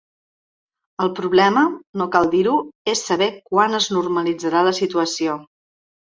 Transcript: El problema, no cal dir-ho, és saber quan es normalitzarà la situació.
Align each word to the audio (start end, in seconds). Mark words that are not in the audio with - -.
El 1.03 1.11
problema, 1.19 1.65
no 2.03 2.07
cal 2.15 2.31
dir-ho, 2.31 2.55
és 2.95 3.05
saber 3.11 3.29
quan 3.51 3.81
es 3.83 3.91
normalitzarà 3.99 4.65
la 4.71 4.75
situació. 4.81 5.39